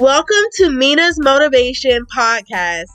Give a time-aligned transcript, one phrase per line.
[0.00, 2.86] Welcome to Mina's Motivation Podcast.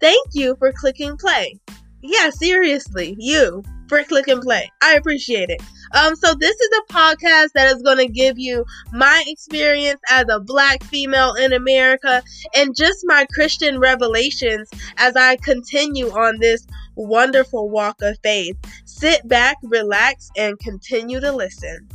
[0.00, 1.58] Thank you for clicking play.
[2.00, 4.70] Yeah, seriously, you for clicking play.
[4.80, 5.60] I appreciate it.
[5.96, 10.26] Um, so this is a podcast that is going to give you my experience as
[10.30, 12.22] a black female in America
[12.54, 16.64] and just my Christian revelations as I continue on this
[16.94, 18.56] wonderful walk of faith.
[18.84, 21.88] Sit back, relax, and continue to listen.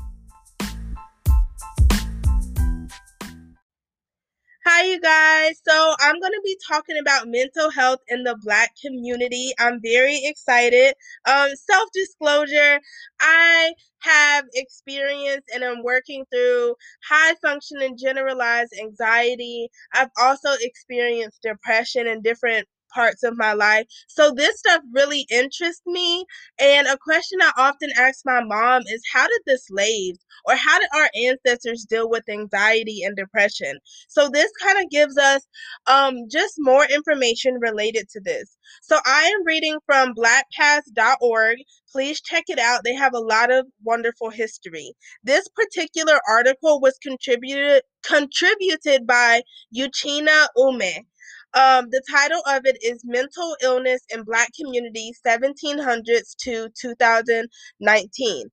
[4.65, 5.61] Hi, you guys.
[5.67, 9.53] So, I'm going to be talking about mental health in the Black community.
[9.59, 10.93] I'm very excited.
[11.25, 12.79] Um, Self disclosure
[13.21, 16.75] I have experience and I'm working through
[17.09, 19.69] high functioning generalized anxiety.
[19.93, 23.85] I've also experienced depression and different parts of my life.
[24.07, 26.25] So this stuff really interests me.
[26.59, 30.79] And a question I often ask my mom is how did the slaves or how
[30.79, 33.79] did our ancestors deal with anxiety and depression?
[34.07, 35.45] So this kind of gives us
[35.87, 38.57] um, just more information related to this.
[38.81, 41.57] So I am reading from blackpast.org.
[41.91, 42.83] Please check it out.
[42.83, 44.93] They have a lot of wonderful history.
[45.23, 49.41] This particular article was contributed contributed by
[49.75, 51.05] Uchenna Umeh.
[51.53, 58.47] Um, the title of it is Mental Illness in Black Community 1700s to 2019,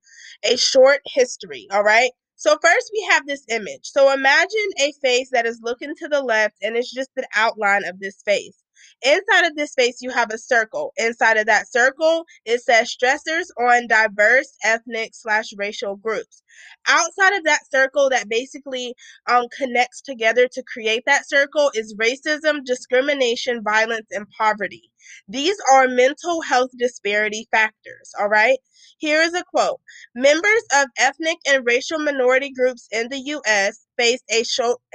[0.45, 1.69] a short history.
[1.73, 2.11] All right.
[2.37, 3.83] So, first we have this image.
[3.85, 7.85] So, imagine a face that is looking to the left and it's just an outline
[7.87, 8.57] of this face.
[9.03, 10.93] Inside of this space, you have a circle.
[10.97, 16.43] Inside of that circle, it says stressors on diverse ethnic slash racial groups.
[16.87, 18.95] Outside of that circle, that basically
[19.29, 24.91] um, connects together to create that circle, is racism, discrimination, violence, and poverty.
[25.29, 28.59] These are mental health disparity factors, all right?
[28.99, 29.81] Here is a quote
[30.15, 33.86] Members of ethnic and racial minority groups in the U.S.
[33.99, 34.45] face a,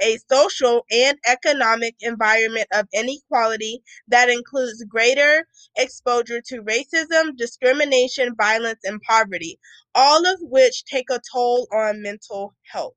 [0.02, 8.80] a social and economic environment of inequality that includes greater exposure to racism, discrimination, violence,
[8.84, 9.58] and poverty,
[9.94, 12.94] all of which take a toll on mental health.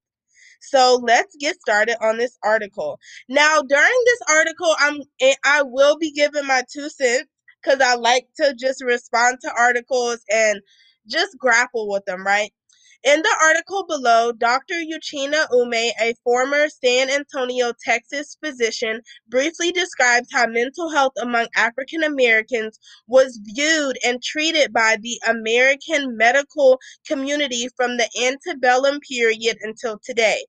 [0.62, 3.00] So let's get started on this article.
[3.30, 5.02] Now, during this article, I'm
[5.46, 7.26] I will be giving my two cents
[7.64, 10.62] because I like to just respond to articles and
[11.08, 12.52] just grapple with them, right?
[13.06, 14.74] In the article below, Dr.
[14.74, 22.02] Uchenna Umeh, a former San Antonio, Texas physician, briefly describes how mental health among African
[22.02, 30.00] Americans was viewed and treated by the American medical community from the antebellum period until
[30.04, 30.44] today.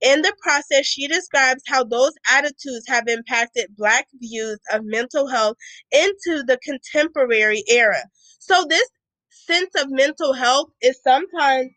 [0.00, 5.56] In the process, she describes how those attitudes have impacted Black views of mental health
[5.92, 8.02] into the contemporary era.
[8.40, 8.88] So, this
[9.28, 11.70] sense of mental health is sometimes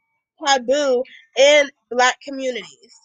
[0.45, 1.03] taboo
[1.37, 2.95] in Black communities.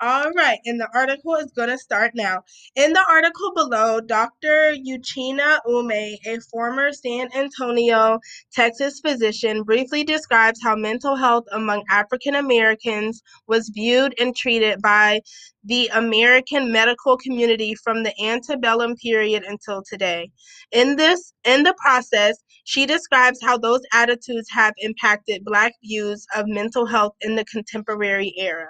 [0.00, 2.42] All right, and the article is going to start now.
[2.74, 4.74] In the article below, Dr.
[4.76, 8.18] Uchenna Umeh, a former San Antonio,
[8.52, 15.20] Texas physician, briefly describes how mental health among African Americans was viewed and treated by
[15.64, 20.30] the American medical community from the antebellum period until today.
[20.72, 26.46] In this in the process, she describes how those attitudes have impacted black views of
[26.48, 28.68] mental health in the contemporary era.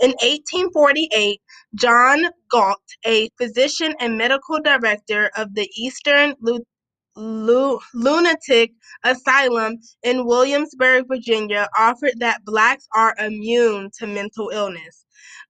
[0.00, 1.40] In 1848,
[1.74, 6.34] John Galt, a physician and medical director of the Eastern
[7.16, 8.72] Lunatic
[9.04, 15.03] Asylum in Williamsburg, Virginia, offered that blacks are immune to mental illness.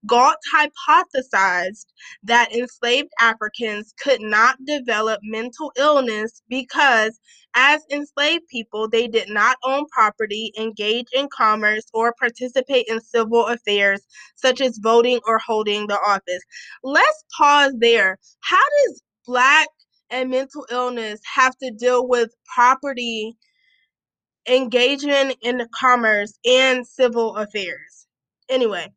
[0.05, 1.85] Galt hypothesized
[2.23, 7.19] that enslaved Africans could not develop mental illness because,
[7.55, 13.47] as enslaved people, they did not own property, engage in commerce, or participate in civil
[13.47, 14.01] affairs
[14.35, 16.43] such as voting or holding the office.
[16.83, 18.19] Let's pause there.
[18.41, 19.67] How does Black
[20.09, 23.35] and mental illness have to deal with property,
[24.47, 28.07] engagement in commerce, and civil affairs?
[28.49, 28.87] Anyway,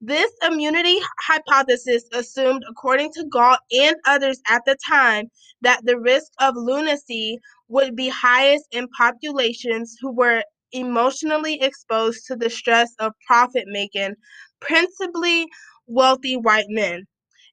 [0.00, 5.26] this immunity hypothesis assumed, according to Galt and others at the time,
[5.62, 7.38] that the risk of lunacy
[7.68, 14.14] would be highest in populations who were emotionally exposed to the stress of profit making,
[14.60, 15.46] principally
[15.86, 17.04] wealthy white men.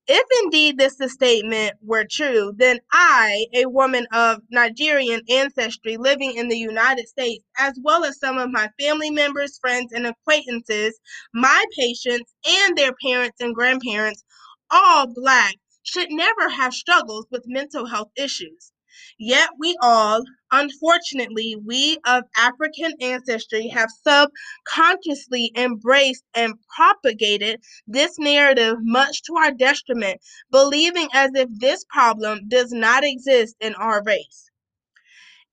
[0.08, 6.50] If indeed this statement were true, then I, a woman of Nigerian ancestry living in
[6.50, 11.00] the United States, as well as some of my family members, friends, and acquaintances,
[11.34, 14.26] my patients, and their parents and grandparents,
[14.70, 18.74] all Black, should never have struggles with mental health issues.
[19.18, 20.24] Yet we all,
[20.56, 29.52] Unfortunately, we of African ancestry have subconsciously embraced and propagated this narrative much to our
[29.52, 30.22] detriment,
[30.52, 34.52] believing as if this problem does not exist in our race.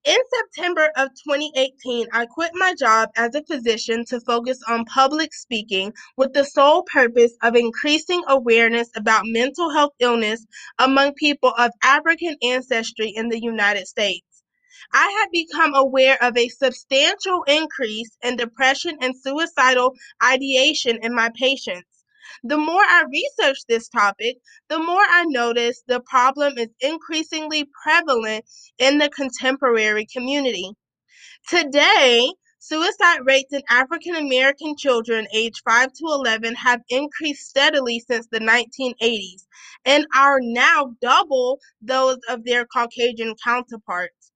[0.04, 5.32] In September of 2018, I quit my job as a physician to focus on public
[5.32, 10.44] speaking with the sole purpose of increasing awareness about mental health illness
[10.78, 14.29] among people of African ancestry in the United States.
[14.92, 21.30] I had become aware of a substantial increase in depression and suicidal ideation in my
[21.34, 22.04] patients.
[22.44, 24.38] The more I researched this topic,
[24.68, 28.44] the more I noticed the problem is increasingly prevalent
[28.78, 30.70] in the contemporary community.
[31.48, 38.26] Today, suicide rates in African American children aged 5 to 11 have increased steadily since
[38.28, 39.46] the 1980s
[39.84, 44.29] and are now double those of their Caucasian counterparts.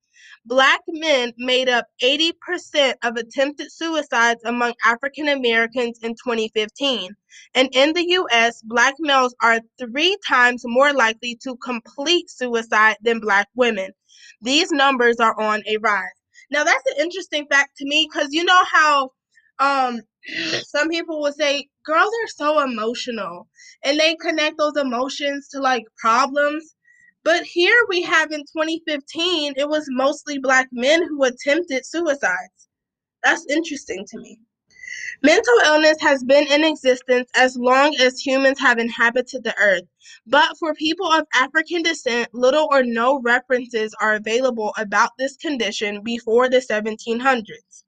[0.47, 7.11] Black men made up 80% of attempted suicides among African Americans in 2015.
[7.55, 13.21] And in the US, Black males are three times more likely to complete suicide than
[13.21, 13.93] Black women.
[14.43, 16.09] These numbers are on a rise.
[16.51, 19.11] Now, that's an interesting fact to me because you know how
[19.59, 20.01] um,
[20.63, 23.49] some people will say girls are so emotional
[23.85, 26.75] and they connect those emotions to like problems
[27.25, 32.69] but here we have in 2015, it was mostly black men who attempted suicides.
[33.23, 34.39] That's interesting to me.
[35.23, 39.85] Mental illness has been in existence as long as humans have inhabited the earth.
[40.27, 46.03] But for people of African descent, little or no references are available about this condition
[46.03, 47.84] before the 1700s.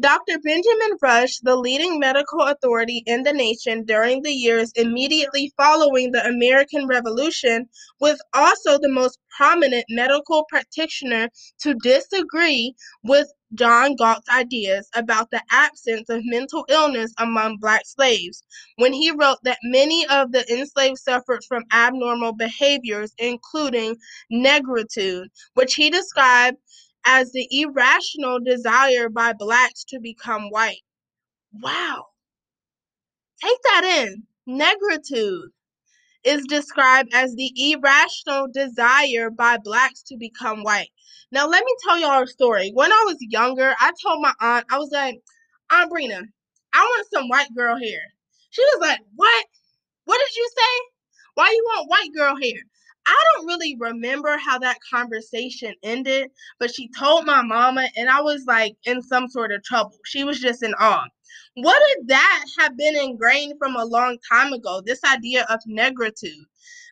[0.00, 6.12] Doctor Benjamin Rush, the leading medical authority in the nation during the years immediately following
[6.12, 7.68] the American Revolution,
[8.00, 11.28] was also the most prominent medical practitioner
[11.60, 12.74] to disagree
[13.04, 18.42] with John Galt's ideas about the absence of mental illness among black slaves
[18.76, 23.96] when he wrote that many of the enslaved suffered from abnormal behaviors, including
[24.32, 26.56] negritude, which he described
[27.06, 30.82] as the irrational desire by blacks to become white.
[31.60, 32.06] Wow.
[33.42, 34.24] Take that in.
[34.48, 35.48] Negritude
[36.24, 40.90] is described as the irrational desire by blacks to become white.
[41.32, 42.70] Now, let me tell y'all a story.
[42.74, 45.20] When I was younger, I told my aunt, I was like,
[45.70, 46.22] Aunt Brina,
[46.72, 48.02] I want some white girl hair.
[48.50, 49.46] She was like, What?
[50.04, 50.90] What did you say?
[51.34, 52.62] Why you want white girl hair?
[53.06, 58.20] I don't really remember how that conversation ended, but she told my mama, and I
[58.20, 59.96] was like in some sort of trouble.
[60.04, 61.06] She was just in awe.
[61.54, 64.80] What if that had been ingrained from a long time ago?
[64.84, 66.44] This idea of negritude.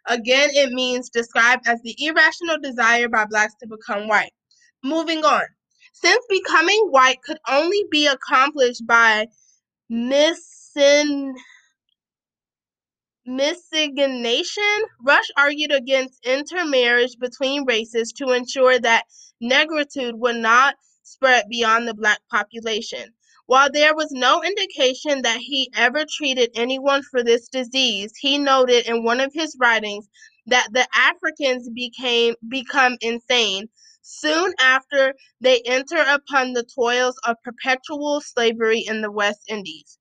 [0.07, 4.33] Again, it means described as the irrational desire by blacks to become white.
[4.83, 5.43] Moving on.
[5.93, 9.27] Since becoming white could only be accomplished by
[9.89, 11.35] missing
[13.31, 19.05] miscegenation, Rush argued against intermarriage between races to ensure that
[19.43, 20.75] negritude would not
[21.05, 23.15] spread beyond the black population.
[23.47, 28.87] While there was no indication that he ever treated anyone for this disease, he noted
[28.87, 30.09] in one of his writings
[30.47, 33.69] that the Africans became become insane
[34.03, 39.99] soon after they enter upon the toils of perpetual slavery in the West Indies.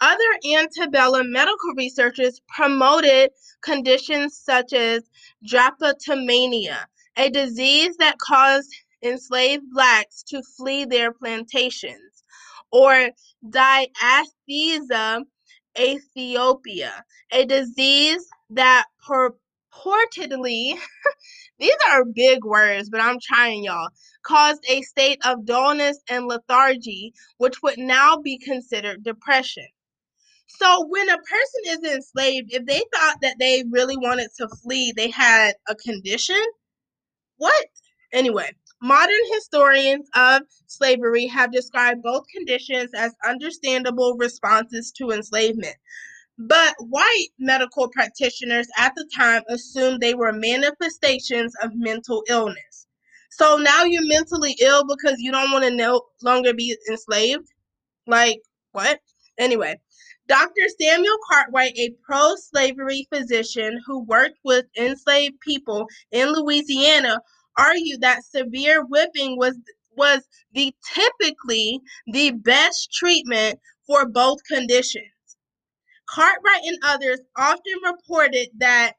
[0.00, 3.30] Other antebellum medical researchers promoted
[3.62, 5.02] conditions such as
[5.44, 6.84] drapetomania,
[7.16, 8.70] a disease that caused
[9.02, 12.22] enslaved blacks to flee their plantations,
[12.70, 13.10] or
[13.50, 15.24] diathesia
[15.78, 20.78] Ethiopia, a disease that purportedly,
[21.58, 23.88] these are big words, but I'm trying y'all,
[24.22, 29.66] caused a state of dullness and lethargy, which would now be considered depression.
[30.48, 34.92] So when a person is enslaved, if they thought that they really wanted to flee,
[34.96, 36.42] they had a condition.
[37.36, 37.66] What?
[38.12, 38.50] Anyway,
[38.80, 45.76] modern historians of slavery have described both conditions as understandable responses to enslavement.
[46.38, 52.86] But white medical practitioners at the time assumed they were manifestations of mental illness.
[53.30, 57.48] So now you're mentally ill because you don't want to no longer be enslaved?
[58.06, 58.40] Like,
[58.72, 59.00] what?
[59.38, 59.80] Anyway,
[60.28, 60.68] Dr.
[60.80, 67.20] Samuel Cartwright, a pro slavery physician who worked with enslaved people in Louisiana,
[67.56, 69.58] argued that severe whipping was,
[69.96, 71.80] was the typically
[72.12, 75.06] the best treatment for both conditions.
[76.08, 78.92] Cartwright and others often reported that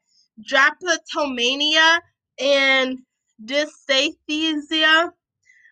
[0.48, 2.00] drapetomania
[2.38, 2.98] and
[3.44, 5.10] dysaesthesia.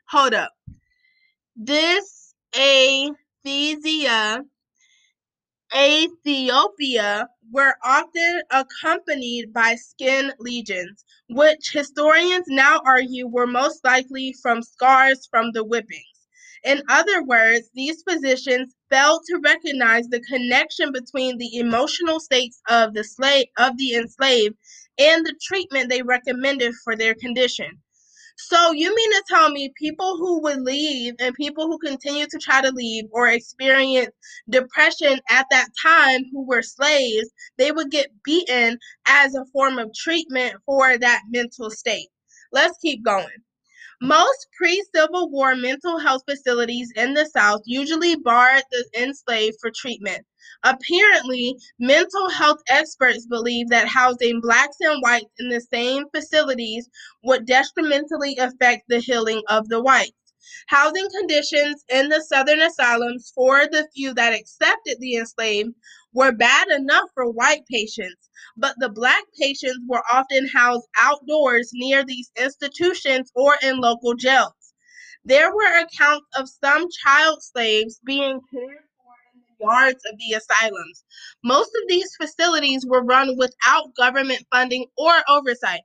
[0.09, 0.53] Hold up.
[1.63, 3.15] Dysaesthesia,
[5.77, 14.63] Ethiopia were often accompanied by skin lesions, which historians now argue were most likely from
[14.63, 16.27] scars from the whippings.
[16.65, 22.95] In other words, these physicians failed to recognize the connection between the emotional states of
[22.95, 24.57] the slave of the enslaved
[24.99, 27.83] and the treatment they recommended for their condition.
[28.39, 32.39] So you mean to tell me people who would leave and people who continue to
[32.39, 34.11] try to leave or experience
[34.49, 38.79] depression at that time who were slaves, they would get beaten
[39.09, 42.09] as a form of treatment for that mental state.
[42.53, 43.29] Let's keep going.
[44.01, 49.73] Most pre Civil War mental health facilities in the South usually barred the enslaved for
[49.73, 50.25] treatment.
[50.63, 56.89] Apparently, mental health experts believe that housing blacks and whites in the same facilities
[57.25, 60.13] would detrimentally affect the healing of the whites.
[60.69, 65.75] Housing conditions in the Southern asylums for the few that accepted the enslaved
[66.15, 72.05] were bad enough for white patients, but the black patients were often housed outdoors near
[72.05, 74.53] these institutions or in local jails.
[75.25, 80.35] There were accounts of some child slaves being cared for in the yards of the
[80.35, 81.05] asylums.
[81.45, 85.83] Most of these facilities were run without government funding or oversight,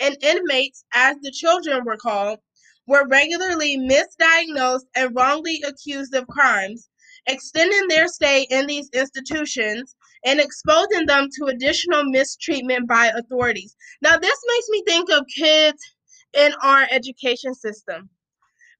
[0.00, 2.40] and inmates, as the children were called,
[2.86, 6.88] were regularly misdiagnosed and wrongly accused of crimes,
[7.26, 13.76] extending their stay in these institutions and exposing them to additional mistreatment by authorities.
[14.02, 15.82] Now, this makes me think of kids
[16.34, 18.10] in our education system.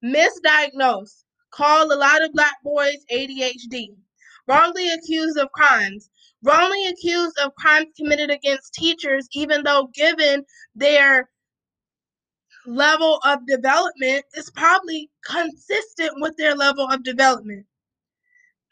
[0.04, 3.94] Misdiagnosed, called a lot of black boys ADHD,
[4.48, 6.10] wrongly accused of crimes,
[6.42, 11.30] wrongly accused of crimes committed against teachers, even though given their
[12.66, 17.66] level of development is probably consistent with their level of development.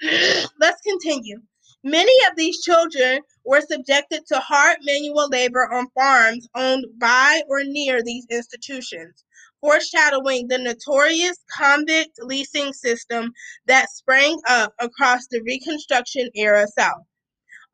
[0.61, 1.41] Let's continue.
[1.85, 7.63] Many of these children were subjected to hard manual labor on farms owned by or
[7.63, 9.25] near these institutions,
[9.61, 13.33] foreshadowing the notorious convict leasing system
[13.67, 17.05] that sprang up across the Reconstruction era South.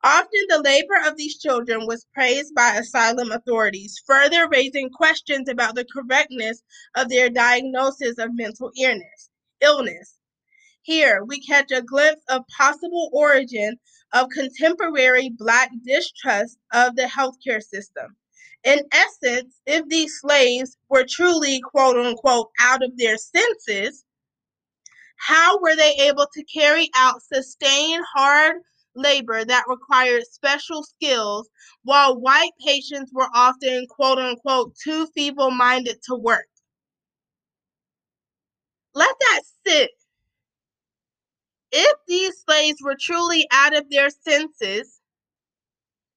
[0.03, 5.73] Often the labor of these children was praised by asylum authorities, further raising questions about
[5.73, 6.61] the correctness
[6.95, 10.18] of their diagnosis of mental illness.
[10.81, 13.77] Here, we catch a glimpse of possible origin
[14.13, 18.15] of contemporary Black distrust of the healthcare system.
[18.63, 24.05] In essence, if these slaves were truly, quote unquote, out of their senses,
[25.17, 28.57] how were they able to carry out sustained hard
[28.95, 31.49] labor that required special skills,
[31.83, 36.47] while white patients were often, quote unquote, too feeble minded to work.
[38.93, 39.91] Let that sit.
[41.71, 44.99] If these slaves were truly out of their senses,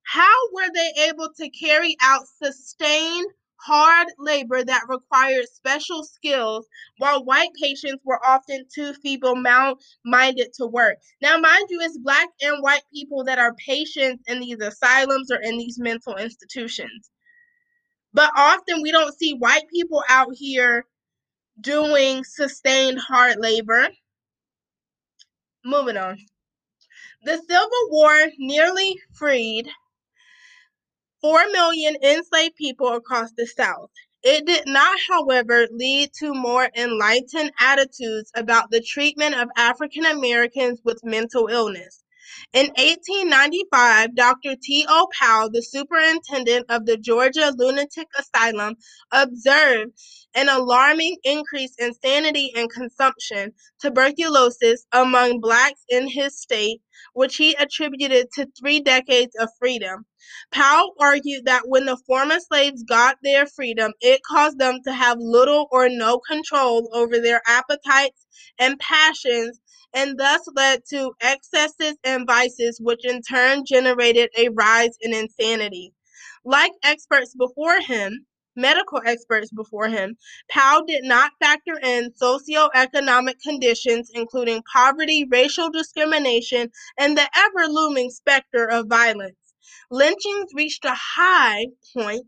[0.05, 3.27] how were they able to carry out sustained
[3.65, 6.67] hard labor that required special skills,
[6.99, 9.37] while white patients were often too feeble
[10.05, 10.97] minded to work.
[11.21, 15.41] Now, mind you, it's black and white people that are patients in these asylums or
[15.41, 17.11] in these mental institutions.
[18.13, 20.85] But often we don't see white people out here
[21.61, 23.89] doing sustained hard labor.
[25.65, 26.19] Moving on.
[27.25, 29.69] The Civil War nearly freed
[31.23, 33.91] 4 million enslaved people across the South.
[34.25, 40.81] It did not, however, lead to more enlightened attitudes about the treatment of African Americans
[40.85, 42.05] with mental illness.
[42.53, 44.57] In 1895, Dr.
[44.61, 45.09] T.O.
[45.19, 48.77] Powell, the superintendent of the Georgia Lunatic Asylum,
[49.13, 49.93] observed
[50.35, 56.83] an alarming increase in sanity and consumption, tuberculosis among blacks in his state,
[57.15, 60.05] which he attributed to three decades of freedom.
[60.53, 65.19] Powell argued that when the former slaves got their freedom, it caused them to have
[65.21, 68.27] little or no control over their appetites
[68.59, 69.61] and passions,
[69.95, 75.93] and thus led to excesses and vices, which in turn generated a rise in insanity.
[76.45, 78.27] Like experts before him,
[78.57, 80.17] medical experts before him,
[80.51, 88.11] Powell did not factor in socioeconomic conditions, including poverty, racial discrimination, and the ever looming
[88.11, 89.37] specter of violence.
[89.91, 92.27] Lynchings reached a high point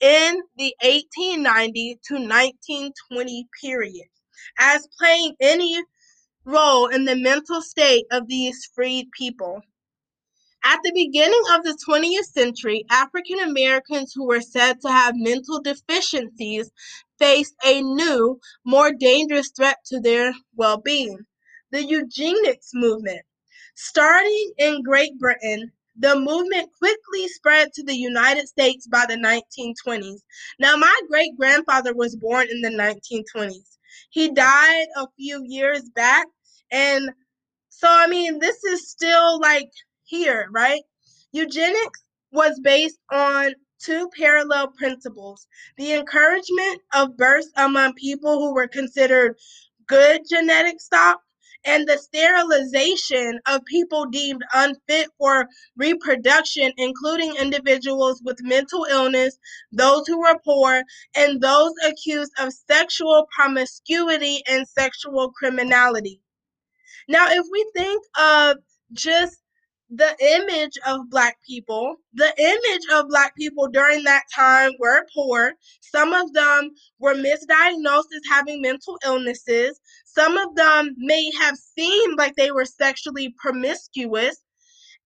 [0.00, 4.08] in the 1890 to 1920 period,
[4.58, 5.82] as playing any
[6.44, 9.62] role in the mental state of these freed people.
[10.64, 15.60] At the beginning of the 20th century, African Americans who were said to have mental
[15.60, 16.70] deficiencies
[17.18, 21.26] faced a new, more dangerous threat to their well being
[21.70, 23.22] the eugenics movement.
[23.74, 30.20] Starting in Great Britain, the movement quickly spread to the United States by the 1920s.
[30.58, 33.76] Now, my great grandfather was born in the 1920s.
[34.10, 36.26] He died a few years back,
[36.70, 37.10] and
[37.68, 39.70] so I mean, this is still like
[40.04, 40.82] here, right?
[41.32, 42.02] Eugenics
[42.32, 49.36] was based on two parallel principles the encouragement of births among people who were considered
[49.86, 51.20] good genetic stock
[51.68, 55.46] and the sterilization of people deemed unfit for
[55.76, 59.38] reproduction, including individuals with mental illness,
[59.70, 60.82] those who were poor,
[61.14, 66.22] and those accused of sexual promiscuity and sexual criminality.
[67.06, 68.56] Now, if we think of
[68.94, 69.36] just
[69.90, 75.52] the image of black people the image of black people during that time were poor.
[75.80, 79.80] Some of them were misdiagnosed as having mental illnesses.
[80.04, 84.42] Some of them may have seemed like they were sexually promiscuous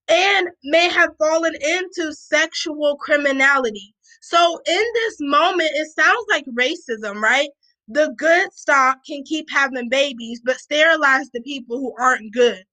[0.08, 3.94] and may have fallen into sexual criminality.
[4.20, 7.50] So in this moment it sounds like racism right?
[7.88, 12.64] The good stock can keep having babies but sterilize the people who aren't good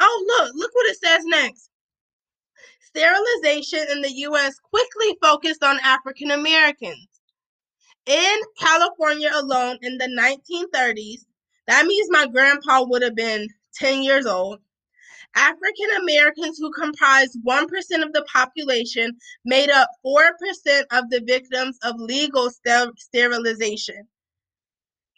[0.00, 1.70] Oh, look, look what it says next.
[2.80, 7.08] Sterilization in the US quickly focused on African Americans.
[8.06, 11.26] In California alone in the 1930s,
[11.66, 14.60] that means my grandpa would have been 10 years old.
[15.36, 17.64] African Americans who comprised 1%
[18.02, 20.30] of the population made up 4%
[20.92, 24.08] of the victims of legal ster- sterilization.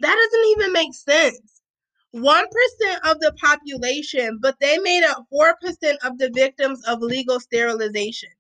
[0.00, 1.57] That doesn't even make sense.
[2.14, 2.44] 1%
[3.04, 5.52] of the population, but they made up 4%
[6.02, 8.30] of the victims of legal sterilization.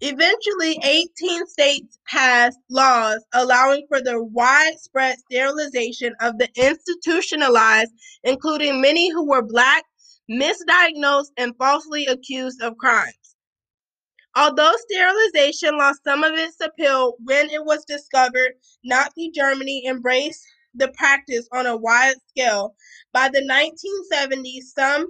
[0.00, 9.10] Eventually, 18 states passed laws allowing for the widespread sterilization of the institutionalized, including many
[9.10, 9.84] who were Black,
[10.30, 13.34] misdiagnosed, and falsely accused of crimes.
[14.36, 18.52] Although sterilization lost some of its appeal when it was discovered,
[18.84, 20.44] Nazi Germany embraced
[20.78, 22.74] the practice on a wide scale.
[23.12, 25.06] By the 1970s, some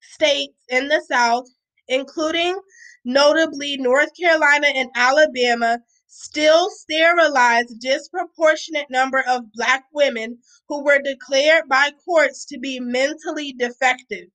[0.00, 1.46] states in the South,
[1.88, 2.58] including
[3.04, 11.68] notably North Carolina and Alabama, still sterilized disproportionate number of black women who were declared
[11.68, 14.28] by courts to be mentally defective.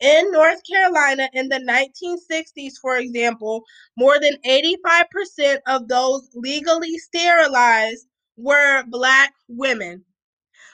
[0.00, 3.62] In North Carolina in the 1960s, for example,
[3.96, 10.04] more than 85% of those legally sterilized were black women.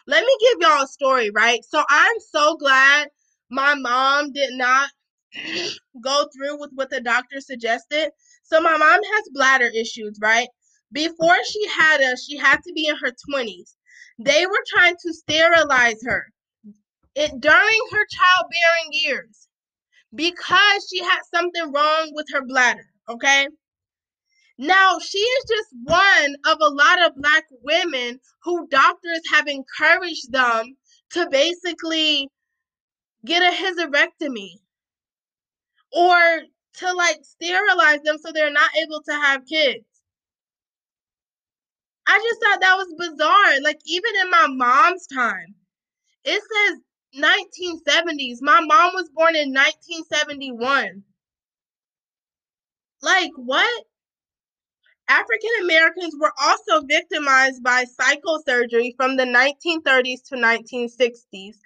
[0.07, 1.61] Let me give y'all a story, right?
[1.65, 3.09] So I'm so glad
[3.51, 4.91] my mom did not
[6.03, 8.11] go through with what the doctor suggested.
[8.45, 10.49] So my mom has bladder issues, right?
[10.93, 13.75] Before she had us, she had to be in her 20s.
[14.19, 16.27] They were trying to sterilize her
[17.15, 19.49] it during her childbearing years
[20.15, 23.49] because she had something wrong with her bladder, okay?
[24.59, 30.33] Now, she is just one of a lot of black women who doctors have encouraged
[30.33, 30.77] them
[31.11, 32.29] to basically
[33.25, 34.55] get a hysterectomy
[35.93, 36.41] or
[36.75, 39.85] to like sterilize them so they're not able to have kids.
[42.09, 43.61] I just thought that was bizarre.
[43.63, 45.55] Like, even in my mom's time,
[46.25, 46.81] it says
[47.23, 48.39] 1970s.
[48.41, 51.05] My mom was born in 1971.
[53.03, 53.85] Like, what?
[55.09, 61.57] African Americans were also victimized by psychosurgery from the 1930s to 1960s,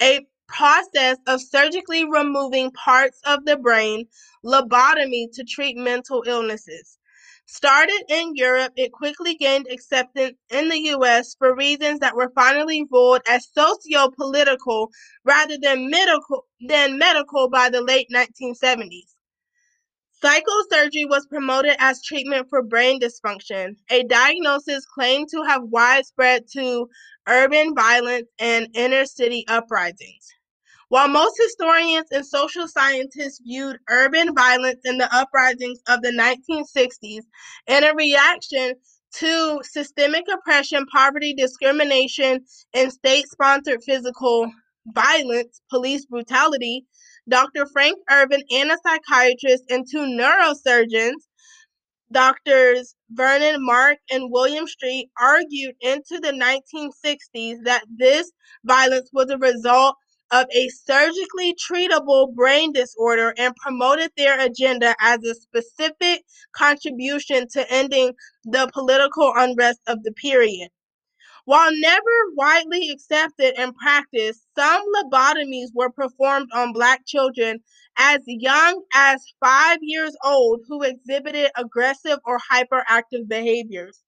[0.00, 4.06] a process of surgically removing parts of the brain,
[4.44, 6.98] lobotomy to treat mental illnesses.
[7.46, 12.86] Started in Europe, it quickly gained acceptance in the US for reasons that were finally
[12.90, 14.90] ruled as socio-political
[15.24, 19.15] rather than medical, than medical by the late 1970s.
[20.22, 26.88] Psychosurgery was promoted as treatment for brain dysfunction, a diagnosis claimed to have widespread to
[27.28, 30.28] urban violence and inner city uprisings.
[30.88, 37.24] While most historians and social scientists viewed urban violence and the uprisings of the 1960s
[37.66, 38.74] in a reaction
[39.16, 44.50] to systemic oppression, poverty, discrimination, and state sponsored physical
[44.86, 46.86] violence, police brutality,
[47.28, 47.66] Dr.
[47.66, 51.14] Frank Ervin and a psychiatrist and two neurosurgeons,
[52.12, 58.30] Doctors Vernon Mark and William Street, argued into the 1960s that this
[58.64, 59.96] violence was a result
[60.32, 66.22] of a surgically treatable brain disorder and promoted their agenda as a specific
[66.54, 68.12] contribution to ending
[68.44, 70.68] the political unrest of the period.
[71.46, 77.60] While never widely accepted in practice, some lobotomies were performed on Black children
[77.96, 84.02] as young as five years old who exhibited aggressive or hyperactive behaviors.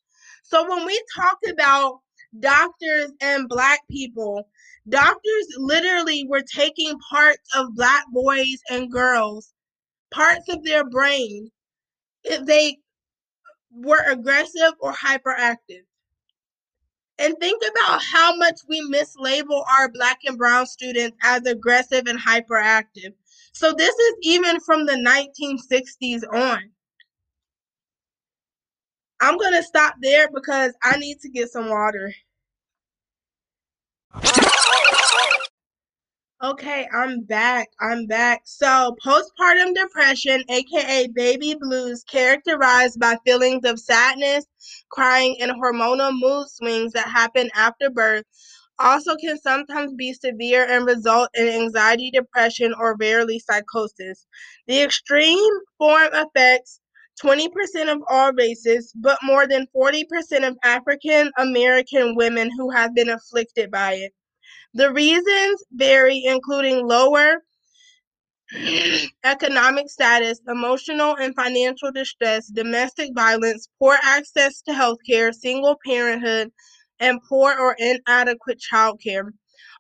[0.45, 2.01] So, when we talk about
[2.41, 4.49] doctors and Black people,
[4.89, 9.55] doctors literally were taking parts of Black boys and girls,
[10.13, 11.51] parts of their brain,
[12.25, 12.79] if they
[13.73, 15.85] were aggressive or hyperactive.
[17.19, 22.19] And think about how much we mislabel our black and brown students as aggressive and
[22.19, 23.13] hyperactive.
[23.53, 26.71] So this is even from the 1960s on.
[29.21, 32.15] I'm going to stop there because I need to get some water.
[36.43, 37.69] Okay, I'm back.
[37.81, 38.43] I'm back.
[38.45, 44.45] So, postpartum depression, aka baby blues, characterized by feelings of sadness,
[44.89, 48.25] crying, and hormonal mood swings that happen after birth,
[48.79, 54.25] also can sometimes be severe and result in anxiety, depression, or rarely psychosis.
[54.69, 56.79] The extreme form affects
[57.21, 63.09] 20% of all races, but more than 40% of African American women who have been
[63.11, 64.13] afflicted by it.
[64.75, 67.43] The reasons vary, including lower
[69.25, 76.51] economic status, emotional and financial distress, domestic violence, poor access to healthcare, single parenthood,
[77.01, 79.31] and poor or inadequate childcare.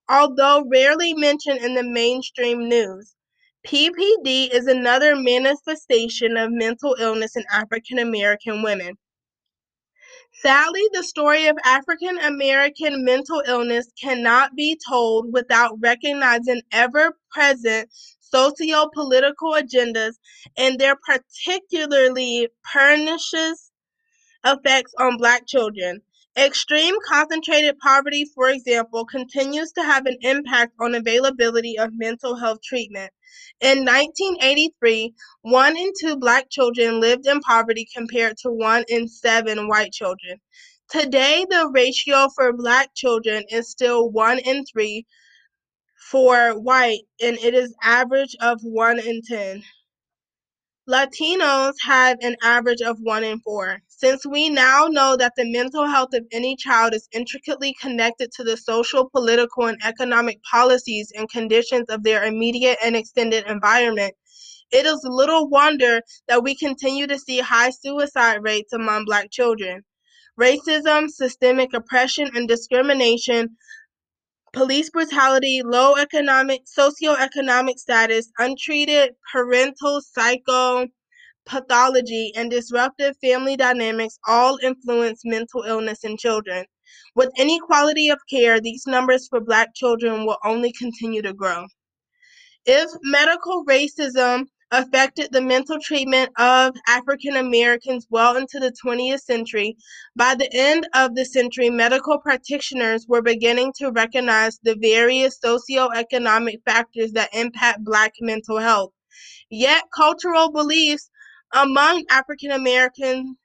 [0.09, 3.14] Although rarely mentioned in the mainstream news,
[3.66, 8.96] PPD is another manifestation of mental illness in African American women.
[10.42, 17.90] Sadly, the story of African American mental illness cannot be told without recognizing ever present
[18.20, 20.14] socio political agendas
[20.57, 23.70] and their particularly pernicious
[24.44, 26.03] effects on Black children.
[26.38, 32.61] Extreme concentrated poverty, for example, continues to have an impact on availability of mental health
[32.62, 33.12] treatment.
[33.61, 39.66] In 1983, one in two Black children lived in poverty compared to one in seven
[39.66, 40.38] white children.
[40.88, 45.07] Today, the ratio for Black children is still one in three
[46.09, 49.64] for white, and it is average of one in ten.
[50.88, 53.83] Latinos have an average of one in four.
[53.88, 58.44] Since we now know that the mental health of any child is intricately connected to
[58.44, 64.14] the social, political, and economic policies and conditions of their immediate and extended environment,
[64.72, 69.83] it is little wonder that we continue to see high suicide rates among Black children.
[70.40, 73.59] Racism, systemic oppression, and discrimination
[74.53, 80.91] police brutality, low economic socioeconomic status, untreated parental psychopathology,
[82.35, 86.65] and disruptive family dynamics all influence mental illness in children.
[87.15, 91.67] With inequality of care, these numbers for Black children will only continue to grow.
[92.67, 99.76] If medical racism affected the mental treatment of African Americans well into the 20th century.
[100.16, 106.62] By the end of the century, medical practitioners were beginning to recognize the various socioeconomic
[106.64, 108.92] factors that impact Black mental health.
[109.50, 111.11] Yet, cultural beliefs
[111.52, 113.37] among African Americans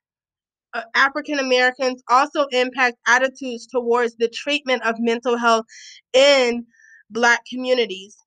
[0.73, 5.65] uh, African Americans also impact attitudes towards the treatment of mental health
[6.13, 6.65] in
[7.11, 8.17] Black communities.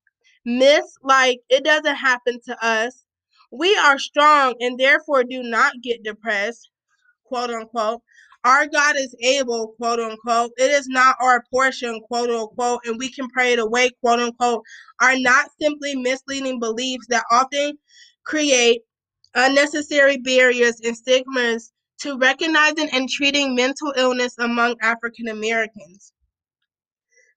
[0.47, 3.05] Myths like it doesn't happen to us,
[3.53, 6.71] we are strong and therefore do not get depressed,
[7.27, 8.03] quote unquote.
[8.45, 10.53] Our God is able, quote unquote.
[10.59, 14.63] It is not our portion, quote unquote, and we can pray it away, quote unquote,
[15.03, 17.79] are not simply misleading beliefs that often
[18.27, 18.83] create
[19.35, 26.13] unnecessary barriers and stigmas to recognizing and treating mental illness among African Americans.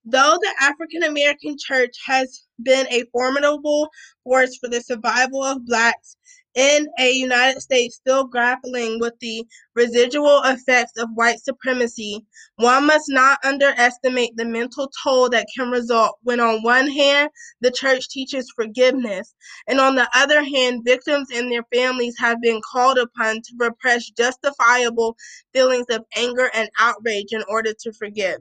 [0.05, 3.89] Though the African American church has been a formidable
[4.23, 6.17] force for the survival of blacks
[6.55, 13.05] in a United States still grappling with the residual effects of white supremacy, one must
[13.09, 17.29] not underestimate the mental toll that can result when, on one hand,
[17.61, 19.35] the church teaches forgiveness,
[19.67, 24.09] and on the other hand, victims and their families have been called upon to repress
[24.09, 25.15] justifiable
[25.53, 28.39] feelings of anger and outrage in order to forgive.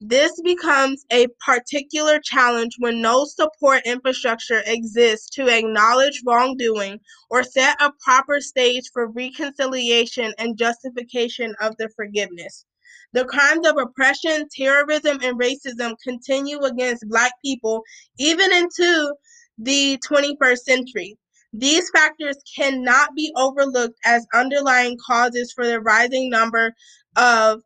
[0.00, 7.82] This becomes a particular challenge when no support infrastructure exists to acknowledge wrongdoing or set
[7.82, 12.64] a proper stage for reconciliation and justification of the forgiveness.
[13.12, 17.82] The crimes of oppression, terrorism, and racism continue against Black people
[18.18, 19.14] even into
[19.58, 21.18] the 21st century.
[21.52, 26.74] These factors cannot be overlooked as underlying causes for the rising number
[27.16, 27.62] of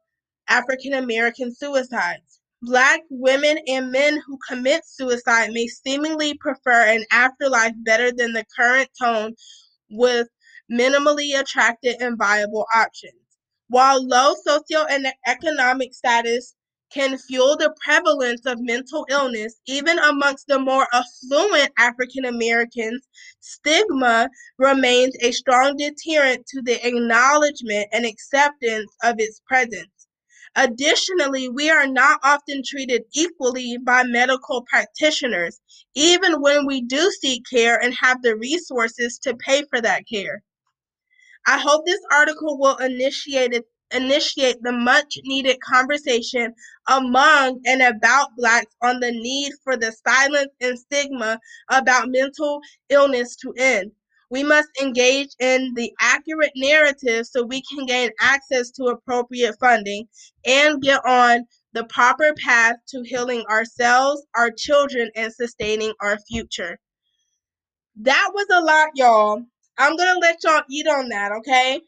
[0.48, 2.40] African American suicides.
[2.62, 8.44] Black women and men who commit suicide may seemingly prefer an afterlife better than the
[8.56, 9.34] current tone
[9.90, 10.28] with
[10.70, 13.14] minimally attractive and viable options.
[13.68, 16.54] While low socioeconomic status
[16.92, 23.08] can fuel the prevalence of mental illness, even amongst the more affluent African Americans,
[23.40, 24.28] stigma
[24.58, 30.01] remains a strong deterrent to the acknowledgement and acceptance of its presence.
[30.54, 35.60] Additionally, we are not often treated equally by medical practitioners,
[35.94, 40.42] even when we do seek care and have the resources to pay for that care.
[41.46, 46.54] I hope this article will initiate it, initiate the much needed conversation
[46.88, 52.60] among and about Blacks on the need for the silence and stigma about mental
[52.90, 53.92] illness to end.
[54.32, 60.08] We must engage in the accurate narrative so we can gain access to appropriate funding
[60.46, 66.78] and get on the proper path to healing ourselves, our children, and sustaining our future.
[67.96, 69.42] That was a lot, y'all.
[69.76, 71.82] I'm gonna let y'all eat on that, okay?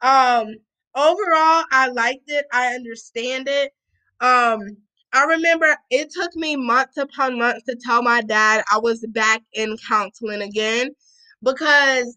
[0.00, 0.46] Um,
[0.94, 2.46] overall, I liked it.
[2.52, 3.72] I understand it.
[4.20, 4.60] Um,
[5.12, 9.42] I remember it took me months upon months to tell my dad I was back
[9.54, 10.90] in counseling again
[11.42, 12.16] because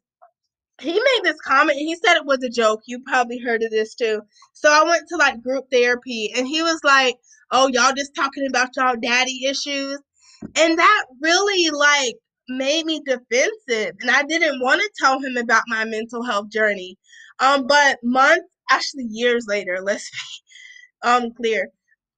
[0.81, 1.77] he made this comment.
[1.77, 2.81] He said it was a joke.
[2.85, 4.21] You probably heard of this too.
[4.53, 7.15] So I went to like group therapy and he was like,
[7.51, 9.99] Oh, y'all just talking about y'all daddy issues.
[10.57, 12.15] And that really like
[12.49, 16.97] made me defensive and I didn't want to tell him about my mental health journey.
[17.39, 21.69] Um, but months, actually years later, let's be um clear.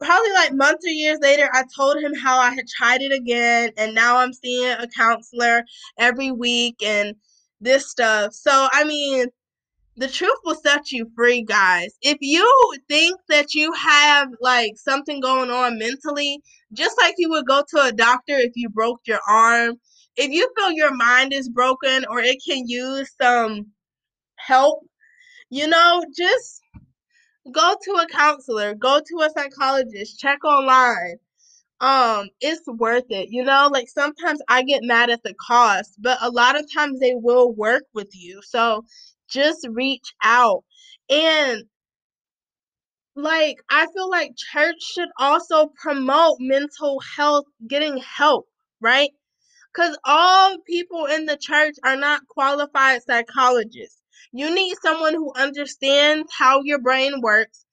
[0.01, 3.71] Probably like months or years later, I told him how I had tried it again
[3.77, 5.63] and now I'm seeing a counselor
[5.97, 7.15] every week and
[7.61, 8.33] this stuff.
[8.33, 9.27] So I mean
[9.97, 11.95] the truth will set you free, guys.
[12.01, 12.45] If you
[12.89, 16.41] think that you have like something going on mentally,
[16.73, 19.75] just like you would go to a doctor if you broke your arm,
[20.17, 23.67] if you feel your mind is broken or it can use some
[24.35, 24.85] help,
[25.49, 26.61] you know, just
[27.51, 31.17] go to a counselor, go to a psychologist, check online.
[31.81, 33.29] Um, it's worth it.
[33.31, 36.99] You know, like sometimes I get mad at the cost, but a lot of times
[36.99, 38.41] they will work with you.
[38.43, 38.85] So
[39.29, 40.63] just reach out.
[41.09, 41.63] And
[43.15, 48.47] like I feel like church should also promote mental health, getting help,
[48.81, 49.09] right?
[49.73, 54.01] Because all people in the church are not qualified psychologists.
[54.31, 57.65] You need someone who understands how your brain works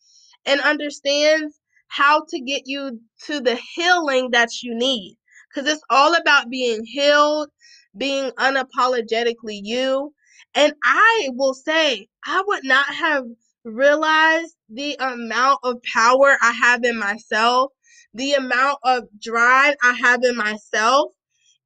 [0.47, 5.17] and understands how to get you to the healing that you need.
[5.49, 7.49] Because it's all about being healed,
[7.97, 10.15] being unapologetically you.
[10.55, 13.25] And I will say, I would not have
[13.65, 17.73] realized the amount of power I have in myself,
[18.15, 21.13] the amount of drive I have in myself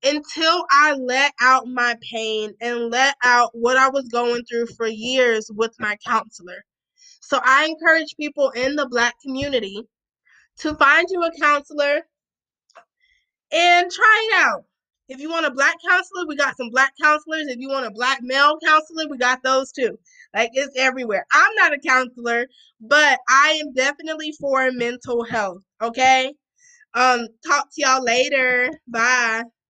[0.07, 4.87] until I let out my pain and let out what I was going through for
[4.87, 6.65] years with my counselor.
[7.21, 9.83] So I encourage people in the Black community
[10.59, 12.03] to find you a counselor
[13.53, 14.65] and try it out.
[15.09, 17.47] If you want a Black counselor, we got some Black counselors.
[17.49, 19.99] If you want a Black male counselor, we got those too.
[20.35, 21.27] Like it's everywhere.
[21.33, 22.47] I'm not a counselor,
[22.81, 25.63] but I am definitely for mental health.
[25.83, 26.33] Okay.
[26.95, 28.71] Um, talk to y'all later.
[28.89, 29.45] Bye.